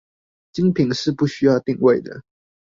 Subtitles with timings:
[0.51, 2.23] 精品是不需要定位的